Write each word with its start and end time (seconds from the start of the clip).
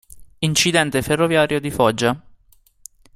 Incidente 0.39 1.03
ferroviario 1.03 1.59
di 1.59 1.69
Foggia 1.69 2.19